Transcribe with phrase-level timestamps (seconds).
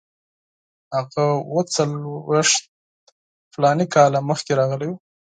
[0.95, 2.61] هغه اوه څلوېښت
[3.53, 4.97] فلاني کاله مخکې راغلی وو.